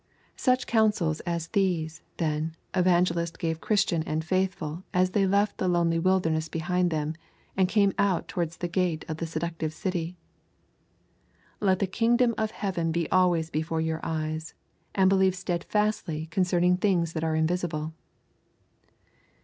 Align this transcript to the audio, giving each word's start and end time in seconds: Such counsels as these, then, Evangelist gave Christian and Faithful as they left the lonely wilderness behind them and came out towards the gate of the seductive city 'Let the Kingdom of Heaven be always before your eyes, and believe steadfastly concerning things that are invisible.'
Such 0.35 0.65
counsels 0.65 1.19
as 1.27 1.49
these, 1.49 2.01
then, 2.17 2.55
Evangelist 2.73 3.37
gave 3.37 3.61
Christian 3.61 4.01
and 4.01 4.25
Faithful 4.25 4.83
as 4.95 5.11
they 5.11 5.27
left 5.27 5.59
the 5.59 5.67
lonely 5.67 5.99
wilderness 5.99 6.49
behind 6.49 6.89
them 6.89 7.13
and 7.55 7.69
came 7.69 7.93
out 7.99 8.27
towards 8.27 8.57
the 8.57 8.67
gate 8.67 9.05
of 9.07 9.17
the 9.17 9.27
seductive 9.27 9.73
city 9.75 10.17
'Let 11.59 11.77
the 11.77 11.85
Kingdom 11.85 12.33
of 12.35 12.49
Heaven 12.49 12.91
be 12.91 13.07
always 13.11 13.51
before 13.51 13.79
your 13.79 13.99
eyes, 14.01 14.55
and 14.95 15.07
believe 15.07 15.35
steadfastly 15.35 16.25
concerning 16.31 16.77
things 16.77 17.13
that 17.13 17.23
are 17.23 17.35
invisible.' 17.35 17.93